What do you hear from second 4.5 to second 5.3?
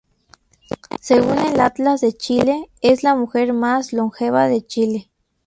Chile.